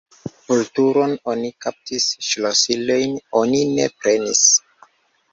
[0.51, 4.41] Vulturon oni kaptis, ŝlosilojn oni ne prenis!